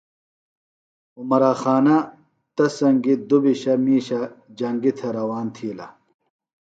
عمراخانہ 1.19 1.97
تس 2.55 2.71
سنگیۡ 2.77 3.19
دُبھشہ 3.29 3.73
مِیشہ 3.83 4.21
جنگی 4.57 4.91
تھےۡ 4.97 5.13
روان 5.17 5.47
تِھیلہ 5.55 5.87